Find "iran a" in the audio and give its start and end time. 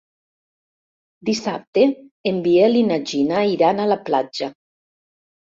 3.53-3.87